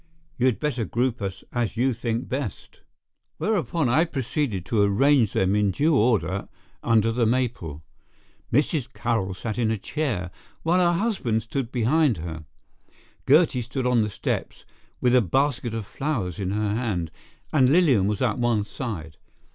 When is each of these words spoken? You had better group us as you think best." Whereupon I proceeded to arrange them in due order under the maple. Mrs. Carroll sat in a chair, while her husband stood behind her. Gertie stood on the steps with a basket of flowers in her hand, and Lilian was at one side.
You 0.35 0.47
had 0.47 0.59
better 0.59 0.83
group 0.83 1.21
us 1.21 1.43
as 1.53 1.77
you 1.77 1.93
think 1.93 2.27
best." 2.27 2.79
Whereupon 3.37 3.87
I 3.87 4.03
proceeded 4.05 4.65
to 4.65 4.81
arrange 4.81 5.33
them 5.33 5.55
in 5.55 5.69
due 5.69 5.95
order 5.95 6.49
under 6.81 7.11
the 7.11 7.27
maple. 7.27 7.83
Mrs. 8.51 8.91
Carroll 8.93 9.35
sat 9.35 9.59
in 9.59 9.69
a 9.69 9.77
chair, 9.77 10.31
while 10.63 10.79
her 10.79 10.97
husband 10.97 11.43
stood 11.43 11.71
behind 11.71 12.17
her. 12.17 12.45
Gertie 13.27 13.61
stood 13.61 13.85
on 13.85 14.01
the 14.01 14.09
steps 14.09 14.65
with 15.01 15.13
a 15.13 15.21
basket 15.21 15.75
of 15.75 15.85
flowers 15.85 16.39
in 16.39 16.49
her 16.49 16.73
hand, 16.73 17.11
and 17.53 17.69
Lilian 17.69 18.07
was 18.07 18.23
at 18.23 18.39
one 18.39 18.63
side. 18.63 19.17